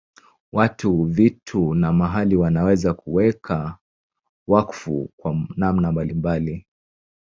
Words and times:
Watu, 0.51 1.03
vitu 1.03 1.73
na 1.75 1.93
mahali 1.93 2.35
wanaweza 2.35 2.93
kuwekwa 2.93 3.77
wakfu 4.47 5.09
kwa 5.17 5.47
namna 5.55 5.91
mbalimbali. 5.91 6.65